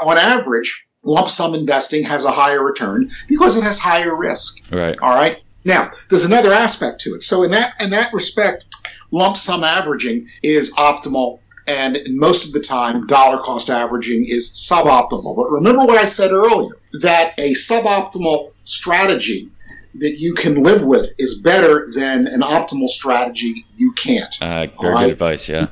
[0.00, 4.70] On average, lump sum investing has a higher return because it has higher risk.
[4.70, 4.96] Right.
[5.00, 5.42] All right.
[5.64, 7.22] Now, there's another aspect to it.
[7.22, 8.64] So in that in that respect,
[9.10, 15.36] lump sum averaging is optimal and most of the time dollar cost averaging is suboptimal.
[15.36, 19.50] But remember what I said earlier that a suboptimal strategy
[19.96, 24.34] that you can live with is better than an optimal strategy you can't.
[24.40, 25.48] Uh, very All good advice.
[25.48, 25.68] Yeah.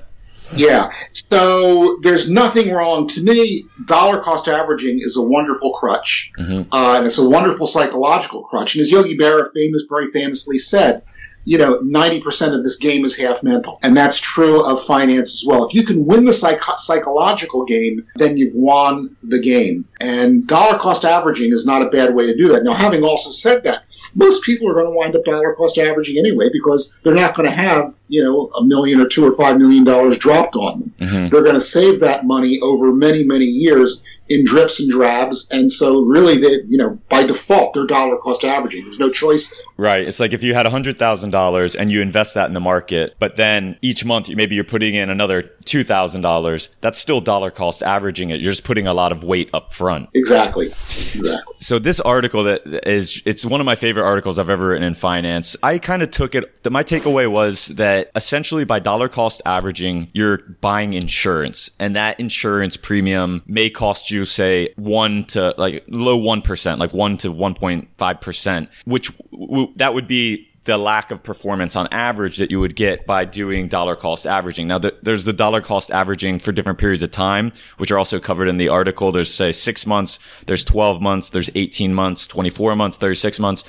[0.56, 0.92] Yeah.
[1.12, 3.08] So there's nothing wrong.
[3.08, 6.30] To me, dollar cost averaging is a wonderful crutch.
[6.38, 6.66] Mhm.
[6.72, 8.74] Uh, and it's a wonderful psychological crutch.
[8.74, 11.02] And as Yogi Berra famous, very famously said,
[11.46, 13.78] you know, 90% of this game is half mental.
[13.84, 15.64] And that's true of finance as well.
[15.66, 19.84] If you can win the psych- psychological game, then you've won the game.
[20.00, 22.64] And dollar cost averaging is not a bad way to do that.
[22.64, 23.84] Now, having also said that,
[24.16, 27.48] most people are going to wind up dollar cost averaging anyway because they're not going
[27.48, 30.94] to have, you know, a million or two or five million dollars dropped on them.
[31.00, 31.30] Mhm.
[31.30, 35.48] They're going to save that money over many, many years in drips and drabs.
[35.50, 38.82] And so really they, you know, by default, they're dollar cost averaging.
[38.82, 39.66] There's no choice there.
[39.76, 40.06] Right.
[40.06, 43.78] It's like if you had $100,000 and you invest that in the market, but then
[43.82, 48.40] each month maybe you're putting in another $2,000, that's still dollar cost averaging it.
[48.40, 50.08] You're just putting a lot of weight up front.
[50.14, 50.66] Exactly.
[50.66, 51.54] Exactly.
[51.60, 54.94] So this article that is it's one of my favorite articles I've ever written in
[54.94, 55.56] finance.
[55.62, 60.08] I kind of took it that my takeaway was that essentially by dollar cost averaging,
[60.12, 66.18] you're buying insurance and that insurance premium may cost you say 1 to like low
[66.18, 71.88] 1%, like 1 to 1.5%, which w- that would be the lack of performance on
[71.92, 74.66] average that you would get by doing dollar cost averaging.
[74.66, 78.18] Now, the, there's the dollar cost averaging for different periods of time, which are also
[78.20, 79.12] covered in the article.
[79.12, 83.64] There's say six months, there's 12 months, there's 18 months, 24 months, 36 months.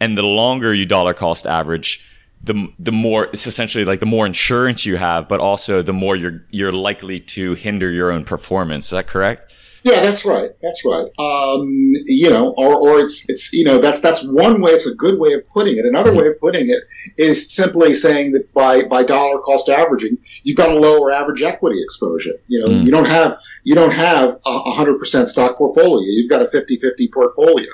[0.00, 2.04] And the longer you dollar cost average,
[2.42, 6.16] the, the more it's essentially like the more insurance you have, but also the more
[6.16, 8.86] you're, you're likely to hinder your own performance.
[8.86, 9.54] Is that correct?
[9.82, 10.50] Yeah, that's right.
[10.60, 11.06] That's right.
[11.18, 14.72] Um, you know, or, or it's it's you know that's that's one way.
[14.72, 15.84] It's a good way of putting it.
[15.86, 16.82] Another way of putting it
[17.16, 21.80] is simply saying that by by dollar cost averaging, you've got a lower average equity
[21.82, 22.34] exposure.
[22.48, 22.84] You know, Mm.
[22.84, 26.00] you don't have you don't have a hundred percent stock portfolio.
[26.06, 27.68] You've got a 50-50 portfolio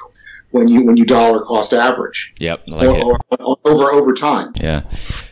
[0.56, 2.64] when you when you dollar cost average Yep.
[2.68, 3.04] Like it.
[3.04, 4.52] or, or, over over time.
[4.60, 4.82] Yeah.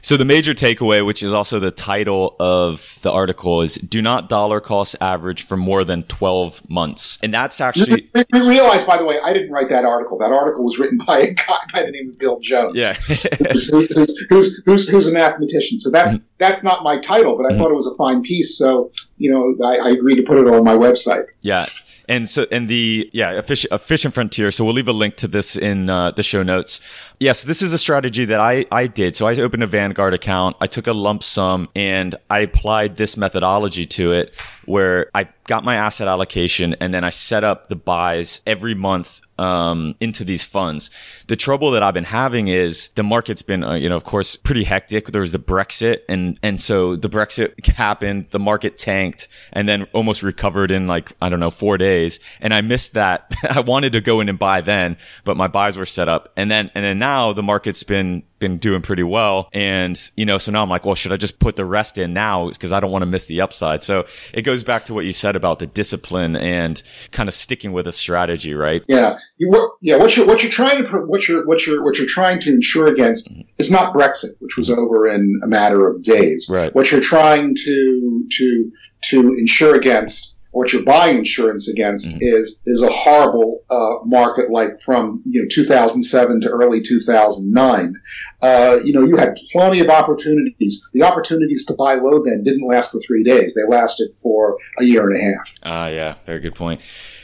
[0.01, 4.29] So the major takeaway, which is also the title of the article, is do not
[4.29, 7.19] dollar cost average for more than 12 months.
[7.23, 10.19] And that's actually, You realize, by the way, I didn't write that article.
[10.19, 12.77] That article was written by a guy by the name of Bill Jones.
[12.77, 12.93] yeah.
[12.93, 15.79] who's, who's, who's, who's, who's a mathematician.
[15.79, 16.25] So that's Mm-hmm.
[16.39, 18.59] that's not my title, but I thought it was a fine piece.
[18.59, 21.25] So you know, I, I agreed to put it on my website.
[21.41, 21.65] yeah.
[22.09, 24.51] And so, and the, yeah, efficient, frontier.
[24.51, 26.81] So we'll leave a link to this in uh, the show notes.
[27.25, 27.33] Yeah.
[27.33, 29.17] So this is a strategy that I, I did.
[29.17, 30.57] So I opened a Vanguard account.
[30.61, 34.35] I took a lump sum and I applied this methodology to it
[34.67, 39.23] where I got my asset allocation and then I set up the buys every month
[39.39, 40.91] um, into these funds.
[41.27, 44.37] The trouble that I've been having is the market's been, uh, you know, of course,
[44.37, 45.09] pretty hectic.
[45.09, 49.85] There was the Brexit, and and so the Brexit happened, the market tanked, and then
[49.93, 52.21] almost recovered in like I don't know four days.
[52.41, 53.33] And I missed that.
[53.51, 56.51] I wanted to go in and buy then, but my buys were set up, and
[56.51, 60.53] then and then now the market's been been doing pretty well, and you know, so
[60.53, 62.91] now I'm like, well, should I just put the rest in now because I don't
[62.91, 63.83] want to miss the upside?
[63.83, 67.73] So it goes back to what you said about the discipline and kind of sticking
[67.73, 68.85] with a strategy, right?
[68.89, 69.97] Yeah, you, what, yeah.
[69.97, 72.89] What you're what you're trying to what you're what you're what you're trying to insure
[72.89, 73.43] against mm-hmm.
[73.59, 76.49] is not Brexit, which was over in a matter of days.
[76.51, 76.75] Right.
[76.75, 78.73] What you're trying to to
[79.11, 84.81] to insure against, what you're buying insurance against, is is a horrible uh, market like
[84.81, 87.95] from you know 2007 to early 2009.
[88.41, 90.89] Uh, you know, you had plenty of opportunities.
[90.93, 93.55] The opportunities to buy low then didn't last for three days.
[93.55, 95.55] They lasted for a year and a half.
[95.65, 96.81] Ah, yeah, very good point.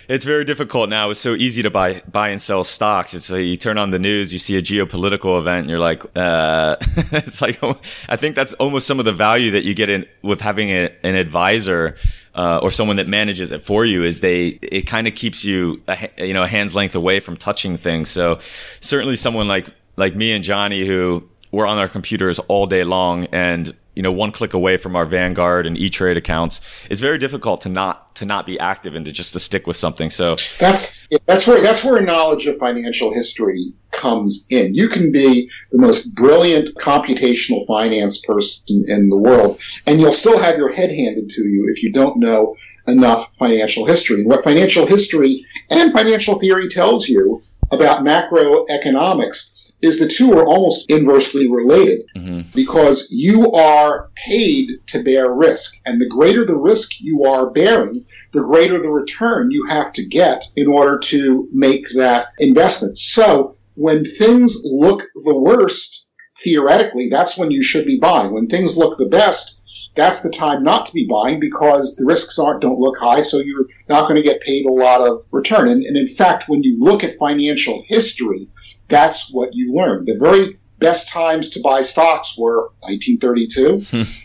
[0.09, 1.11] It's very difficult now.
[1.11, 3.15] It's so easy to buy buy and sell stocks.
[3.15, 6.05] It's like you turn on the news, you see a geopolitical event, and you're like,
[6.17, 6.77] uh,
[7.13, 7.63] it's like
[8.09, 10.91] I think that's almost some of the value that you get in with having a,
[11.05, 11.95] an advisor
[12.41, 14.03] uh, or someone that manages it for you.
[14.03, 17.37] Is they it kind of keeps you a, you know a hand's length away from
[17.37, 18.09] touching things.
[18.09, 18.39] So
[18.81, 23.27] certainly someone like like me and Johnny who we're on our computers all day long
[23.27, 27.19] and you know one click away from our Vanguard and E Trade accounts, it's very
[27.19, 30.11] difficult to not to not be active and to just to stick with something.
[30.11, 34.75] So that's that's where that's where knowledge of financial history comes in.
[34.75, 40.39] You can be the most brilliant computational finance person in the world, and you'll still
[40.39, 44.21] have your head handed to you if you don't know enough financial history.
[44.21, 50.47] And what financial history and financial theory tells you about macroeconomics is the two are
[50.47, 52.49] almost inversely related mm-hmm.
[52.55, 55.81] because you are paid to bear risk.
[55.87, 60.07] And the greater the risk you are bearing, the greater the return you have to
[60.07, 62.99] get in order to make that investment.
[62.99, 68.33] So when things look the worst, theoretically, that's when you should be buying.
[68.33, 69.60] When things look the best,
[69.97, 73.39] that's the time not to be buying because the risks aren't don't look high, so
[73.39, 75.69] you're not going to get paid a lot of return.
[75.69, 78.49] And, and in fact, when you look at financial history,
[78.89, 80.05] that's what you learn.
[80.05, 83.63] The very best times to buy stocks were 1932,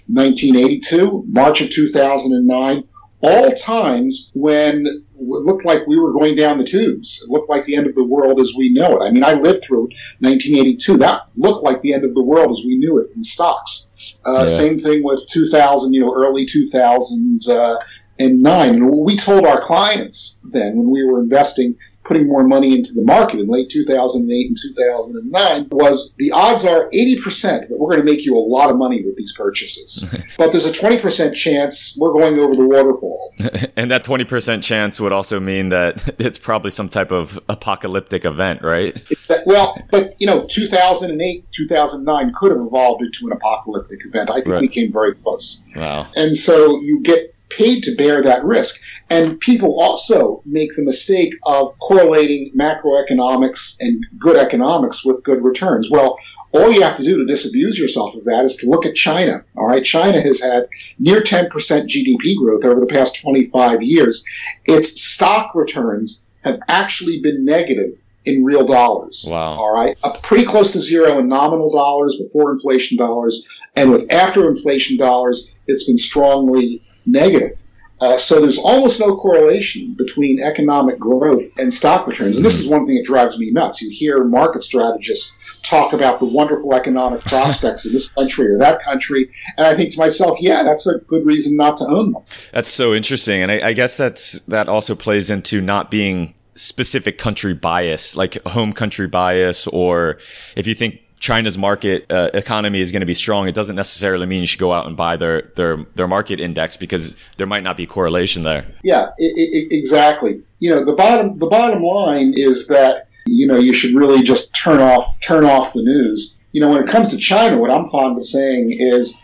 [0.07, 1.33] 1982, hmm.
[1.33, 2.83] March of 2009,
[3.21, 4.85] all times when
[5.17, 7.23] looked like we were going down the tubes.
[7.23, 9.05] It looked like the end of the world as we know it.
[9.05, 10.97] I mean, I lived through 1982.
[10.97, 13.87] That looked like the end of the world as we knew it in stocks.
[14.25, 14.45] Uh, yeah.
[14.45, 17.77] Same thing with 2000, you know, early 2000 uh,
[18.19, 18.75] and nine.
[18.75, 23.01] And we told our clients then when we were investing– putting more money into the
[23.01, 28.11] market in late 2008 and 2009 was the odds are 80% that we're going to
[28.11, 30.07] make you a lot of money with these purchases.
[30.37, 33.33] but there's a 20% chance we're going over the waterfall.
[33.75, 38.61] and that 20% chance would also mean that it's probably some type of apocalyptic event,
[38.61, 39.01] right?
[39.45, 44.29] well, but you know, 2008, 2009 could have evolved into an apocalyptic event.
[44.29, 44.61] I think right.
[44.61, 45.65] we came very close.
[45.75, 46.07] Wow.
[46.15, 48.81] And so you get paid to bear that risk.
[49.09, 55.89] And people also make the mistake of correlating macroeconomics and good economics with good returns.
[55.89, 56.17] Well,
[56.53, 59.43] all you have to do to disabuse yourself of that is to look at China.
[59.57, 60.67] All right, China has had
[60.99, 64.23] near 10% GDP growth over the past 25 years.
[64.65, 69.25] Its stock returns have actually been negative in real dollars.
[69.29, 69.55] Wow.
[69.55, 69.97] All right.
[70.03, 73.61] Up pretty close to zero in nominal dollars before inflation dollars.
[73.75, 77.57] And with after inflation dollars, it's been strongly negative.
[78.01, 82.35] Uh, so there's almost no correlation between economic growth and stock returns.
[82.35, 83.81] And this is one thing that drives me nuts.
[83.81, 88.81] You hear market strategists talk about the wonderful economic prospects in this country or that
[88.83, 92.23] country, and I think to myself, yeah, that's a good reason not to own them.
[92.51, 97.17] That's so interesting, and I, I guess that's that also plays into not being specific
[97.17, 100.19] country bias, like home country bias, or
[100.55, 104.25] if you think China's market uh, economy is going to be strong, it doesn't necessarily
[104.25, 107.63] mean you should go out and buy their their their market index because there might
[107.63, 108.65] not be correlation there.
[108.83, 110.43] Yeah, exactly.
[110.59, 114.53] You know, the bottom the bottom line is that you know you should really just
[114.55, 116.39] turn off turn off the news.
[116.51, 119.21] You know, when it comes to China, what I'm fond of saying is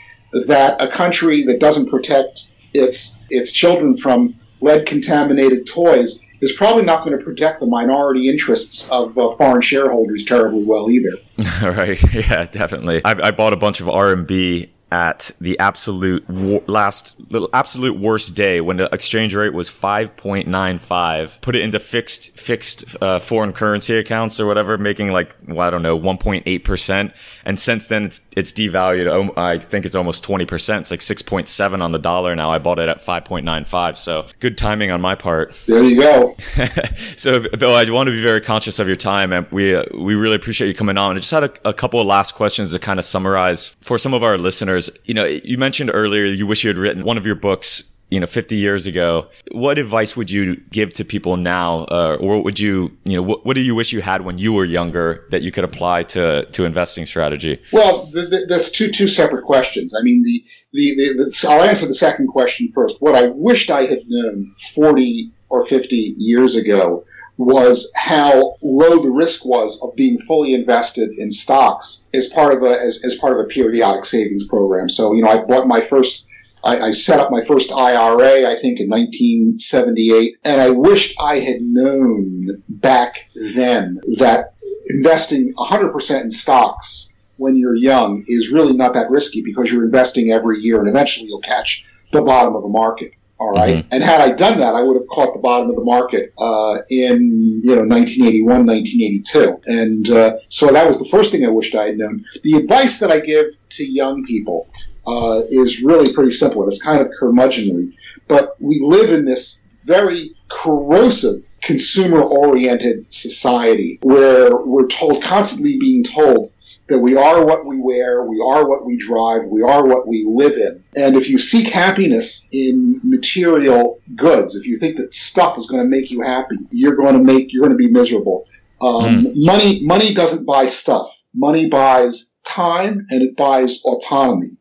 [0.48, 6.84] that a country that doesn't protect its its children from lead contaminated toys is probably
[6.84, 11.18] not going to protect the minority interests of uh, foreign shareholders terribly well either.
[11.64, 12.02] right.
[12.14, 13.02] Yeah, definitely.
[13.06, 16.30] I, I bought a bunch of RMB at the absolute
[16.68, 22.38] last little absolute worst day when the exchange rate was 5.95 put it into fixed
[22.38, 27.14] fixed uh, foreign currency accounts or whatever making like well, i don't know 1.8%
[27.46, 31.82] and since then it's it's devalued oh, i think it's almost 20% it's like 6.7
[31.82, 32.52] on the dollar now.
[32.52, 35.54] I bought it at 5.95 so good timing on my part.
[35.68, 36.36] There you go.
[37.18, 40.16] So bill i want to be very conscious of your time and we uh, we
[40.16, 41.16] really appreciate you coming on.
[41.16, 44.14] I just had a, a couple of last questions to kind of summarize for some
[44.14, 47.26] of our listeners you know, you mentioned earlier you wish you had written one of
[47.26, 49.28] your books you know 50 years ago.
[49.52, 51.86] What advice would you give to people now?
[51.86, 54.38] Uh, or what would you you know what, what, do you wish you had when
[54.38, 57.60] you were younger that you could apply to to investing strategy?
[57.72, 59.96] Well th- th- that's two two separate questions.
[59.98, 63.02] I mean the, the, the, the i'll answer the second question first.
[63.02, 67.06] What i wished i had known 40 or 50 years ago
[67.38, 72.64] was how low the risk was of being fully invested in stocks as part of
[72.64, 74.90] a as, as part of a periodic savings program.
[74.90, 76.28] So you know, I bought my first.
[76.64, 81.38] I, I set up my first IRA, I think, in 1978, and I wished I
[81.38, 83.16] had known back
[83.56, 84.54] then that
[84.90, 90.30] investing 100% in stocks when you're young is really not that risky because you're investing
[90.32, 93.12] every year, and eventually you'll catch the bottom of the market.
[93.42, 93.78] All right?
[93.78, 93.88] mm-hmm.
[93.92, 96.78] And had I done that, I would have caught the bottom of the market uh,
[96.92, 99.62] in you know 1981, 1982.
[99.66, 102.24] And uh, so that was the first thing I wished I had known.
[102.44, 104.70] The advice that I give to young people
[105.08, 106.68] uh, is really pretty simple.
[106.68, 107.96] It's kind of curmudgeonly,
[108.28, 116.04] but we live in this very corrosive consumer oriented society where we're told constantly being
[116.04, 116.52] told
[116.90, 120.26] that we are what we wear, we are what we drive, we are what we
[120.28, 120.84] live in.
[120.96, 125.84] And if you seek happiness in material goods, if you think that stuff is going
[125.84, 128.48] to make you happy, you're going to make you're going to be miserable.
[128.82, 129.34] Um, mm.
[129.36, 131.24] Money money doesn't buy stuff.
[131.34, 134.58] Money buys time and it buys autonomy.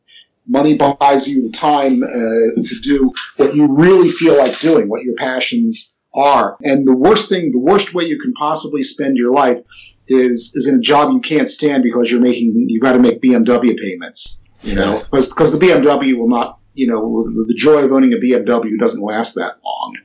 [0.50, 5.02] Money buys you the time uh, to do what you really feel like doing, what
[5.02, 6.56] your passions are.
[6.62, 9.60] And the worst thing, the worst way you can possibly spend your life
[10.08, 13.22] is is in a job you can't stand because you're making you got to make
[13.22, 14.42] BMW payments.
[14.62, 16.58] You know, because the BMW will not.
[16.74, 19.96] You know, the joy of owning a BMW doesn't last that long.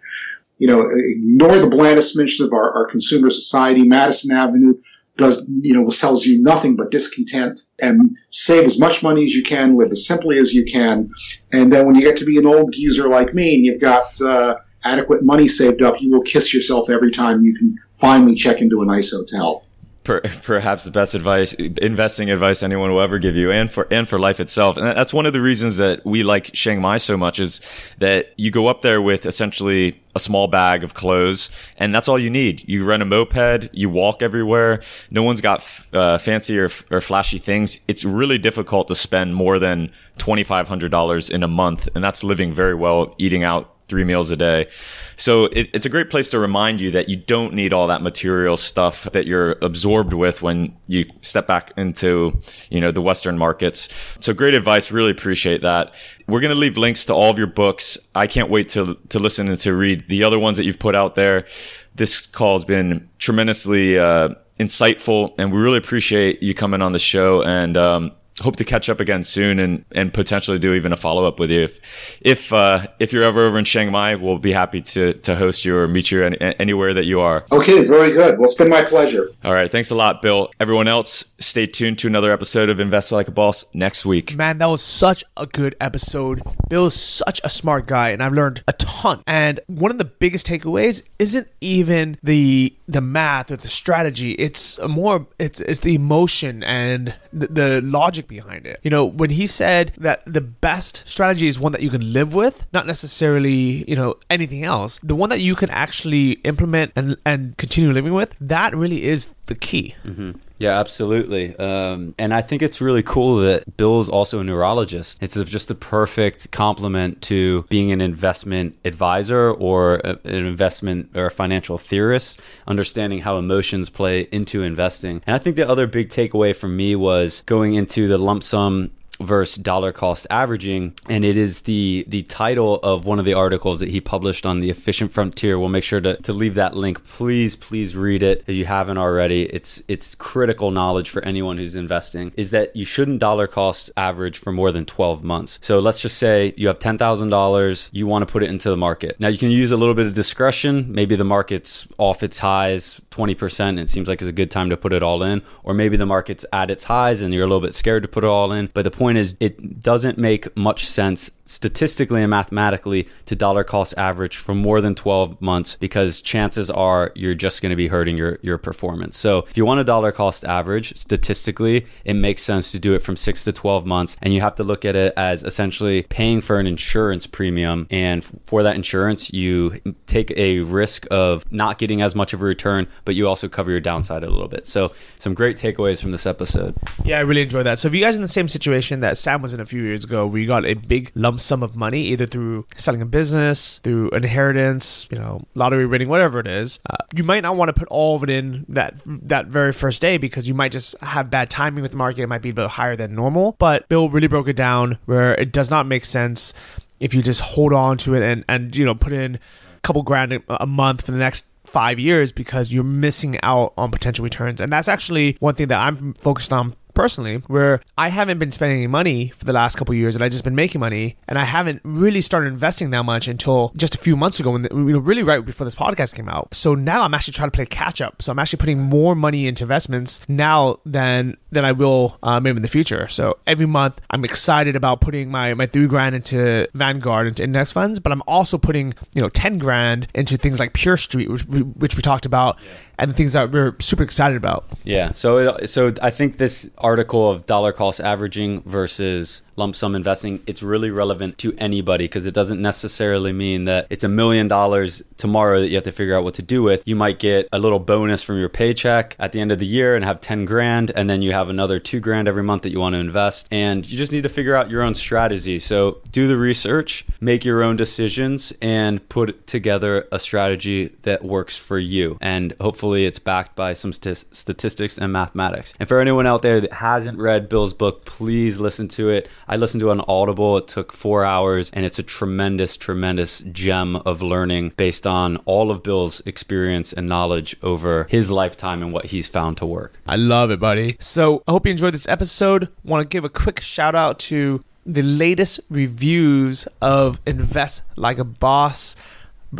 [0.57, 3.83] You know, ignore the blandest mention of our, our consumer society.
[3.83, 4.73] Madison Avenue
[5.17, 9.43] does you know sells you nothing but discontent and save as much money as you
[9.43, 11.09] can live as simply as you can.
[11.53, 14.19] And then when you get to be an old geezer like me and you've got
[14.21, 18.61] uh, adequate money saved up you will kiss yourself every time you can finally check
[18.61, 19.65] into a nice hotel
[20.05, 24.07] per, perhaps the best advice, investing advice anyone will ever give you, and for and
[24.07, 24.77] for life itself.
[24.77, 27.59] And that's one of the reasons that we like Chiang Mai so much is
[27.99, 32.17] that you go up there with essentially a small bag of clothes, and that's all
[32.17, 32.63] you need.
[32.69, 34.81] You rent a moped, you walk everywhere.
[35.11, 37.79] No one's got uh, fancy or, or flashy things.
[37.89, 42.01] It's really difficult to spend more than twenty five hundred dollars in a month, and
[42.01, 44.67] that's living very well, eating out three meals a day.
[45.15, 48.01] So it, it's a great place to remind you that you don't need all that
[48.01, 53.37] material stuff that you're absorbed with when you step back into, you know, the Western
[53.37, 53.89] markets.
[54.19, 54.91] So great advice.
[54.91, 55.93] Really appreciate that.
[56.27, 57.97] We're going to leave links to all of your books.
[58.15, 60.95] I can't wait to, to listen and to read the other ones that you've put
[60.95, 61.45] out there.
[61.93, 64.29] This call has been tremendously, uh,
[64.59, 68.11] insightful and we really appreciate you coming on the show and, um,
[68.41, 71.49] hope to catch up again soon and, and potentially do even a follow up with
[71.49, 71.61] you.
[71.61, 71.79] If
[72.21, 75.65] if uh, if you're ever over in Chiang Mai, we'll be happy to to host
[75.65, 77.45] you or meet you any, anywhere that you are.
[77.51, 78.37] Okay, very good.
[78.37, 79.31] Well, it's been my pleasure.
[79.43, 80.49] All right, thanks a lot, Bill.
[80.59, 84.35] Everyone else, stay tuned to another episode of Invest Like a Boss next week.
[84.35, 86.41] Man, that was such a good episode.
[86.69, 89.23] Bill's such a smart guy, and I've learned a ton.
[89.27, 94.31] And one of the biggest takeaways isn't even the the math or the strategy.
[94.33, 98.79] It's more it's it's the emotion and the, the logic logic behind it.
[98.83, 102.33] You know, when he said that the best strategy is one that you can live
[102.33, 107.17] with, not necessarily, you know, anything else, the one that you can actually implement and,
[107.25, 109.95] and continue living with, that really is the key.
[110.03, 110.39] Mm-hmm.
[110.57, 111.55] Yeah, absolutely.
[111.57, 115.21] Um, and I think it's really cool that Bill is also a neurologist.
[115.21, 121.25] It's just a perfect complement to being an investment advisor or a, an investment or
[121.25, 125.21] a financial theorist, understanding how emotions play into investing.
[125.27, 128.91] And I think the other big takeaway for me was going into the lump sum
[129.19, 133.79] versus dollar cost averaging and it is the the title of one of the articles
[133.79, 135.57] that he published on the efficient frontier.
[135.57, 137.03] We'll make sure to, to leave that link.
[137.05, 139.43] Please please read it if you haven't already.
[139.43, 144.37] It's it's critical knowledge for anyone who's investing is that you shouldn't dollar cost average
[144.37, 145.59] for more than 12 months.
[145.61, 149.19] So let's just say you have $10,000 you want to put it into the market.
[149.19, 150.93] Now you can use a little bit of discretion.
[150.93, 154.69] Maybe the market's off its highs 20% and it seems like it's a good time
[154.69, 157.47] to put it all in or maybe the market's at its highs and you're a
[157.47, 160.17] little bit scared to put it all in but the point point is it doesn't
[160.17, 165.75] make much sense statistically and mathematically to dollar cost average for more than 12 months
[165.75, 169.17] because chances are you're just going to be hurting your, your performance.
[169.17, 172.99] So if you want a dollar cost average, statistically, it makes sense to do it
[172.99, 174.17] from six to 12 months.
[174.21, 177.87] And you have to look at it as essentially paying for an insurance premium.
[177.91, 182.45] And for that insurance, you take a risk of not getting as much of a
[182.45, 184.67] return, but you also cover your downside a little bit.
[184.67, 186.75] So some great takeaways from this episode.
[187.03, 187.77] Yeah, I really enjoyed that.
[187.79, 190.03] So if you guys in the same situation that Sam was in a few years
[190.03, 193.05] ago, where you got a big lump lump sum of money, either through selling a
[193.05, 196.79] business, through inheritance, you know, lottery winning, whatever it is.
[196.89, 200.01] Uh, you might not want to put all of it in that that very first
[200.01, 202.21] day because you might just have bad timing with the market.
[202.21, 203.55] It might be a bit higher than normal.
[203.59, 206.53] But Bill really broke it down where it does not make sense
[206.99, 210.03] if you just hold on to it and and you know put in a couple
[210.03, 214.61] grand a month for the next five years because you're missing out on potential returns.
[214.61, 218.79] And that's actually one thing that I'm focused on personally, where I haven't been spending
[218.79, 221.43] any money for the last couple years, and I've just been making money, and I
[221.43, 224.93] haven't really started investing that much until just a few months ago, when the, you
[224.93, 226.53] know, really right before this podcast came out.
[226.55, 228.21] So now I'm actually trying to play catch up.
[228.21, 232.57] So I'm actually putting more money into investments now than than I will uh, maybe
[232.57, 233.07] in the future.
[233.07, 237.71] So every month I'm excited about putting my my three grand into Vanguard into index
[237.71, 241.61] funds, but I'm also putting you know ten grand into things like PeerStreet, which we,
[241.61, 242.57] which we talked about.
[242.63, 244.65] Yeah and the things that we're super excited about.
[244.83, 245.11] Yeah.
[245.11, 250.41] So it, so I think this article of dollar cost averaging versus lump sum investing,
[250.47, 255.03] it's really relevant to anybody because it doesn't necessarily mean that it's a million dollars
[255.17, 256.83] tomorrow that you have to figure out what to do with.
[256.85, 259.95] You might get a little bonus from your paycheck at the end of the year
[259.95, 262.79] and have 10 grand, and then you have another two grand every month that you
[262.79, 263.47] want to invest.
[263.51, 265.59] And you just need to figure out your own strategy.
[265.59, 271.57] So do the research, make your own decisions, and put together a strategy that works
[271.57, 272.17] for you.
[272.21, 275.73] And hopefully it's backed by some st- statistics and mathematics.
[275.79, 279.29] And for anyone out there that hasn't read Bill's book, please listen to it.
[279.47, 280.57] I listened to it on Audible.
[280.57, 285.71] It took four hours, and it's a tremendous, tremendous gem of learning based on all
[285.71, 289.93] of Bill's experience and knowledge over his lifetime and what he's found to work.
[290.07, 290.97] I love it, buddy.
[290.99, 292.69] So I hope you enjoyed this episode.
[292.83, 298.23] Want to give a quick shout out to the latest reviews of Invest Like a
[298.23, 298.95] Boss.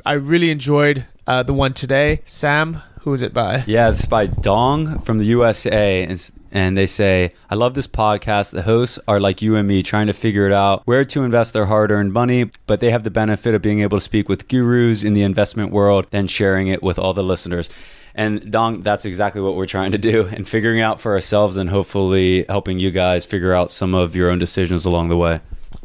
[0.05, 2.21] I really enjoyed uh, the one today.
[2.25, 3.63] Sam, who is it by?
[3.67, 6.03] Yeah, it's by Dong from the USA.
[6.03, 8.51] And, and they say, I love this podcast.
[8.51, 11.51] The hosts are like you and me, trying to figure it out where to invest
[11.51, 14.47] their hard earned money, but they have the benefit of being able to speak with
[14.47, 17.70] gurus in the investment world, then sharing it with all the listeners.
[18.16, 21.70] And Dong, that's exactly what we're trying to do and figuring out for ourselves and
[21.70, 25.41] hopefully helping you guys figure out some of your own decisions along the way.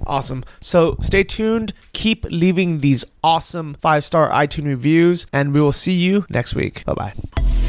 [0.07, 0.45] Awesome.
[0.61, 1.73] So stay tuned.
[1.93, 6.85] Keep leaving these awesome five star iTunes reviews, and we will see you next week.
[6.85, 7.40] Bye bye.